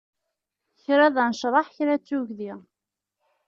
[0.83, 2.53] Kra d anecreḥ, kra d tugdi.